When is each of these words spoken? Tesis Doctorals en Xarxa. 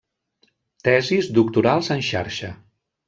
Tesis 0.87 1.29
Doctorals 1.35 1.91
en 1.97 2.03
Xarxa. 2.09 2.51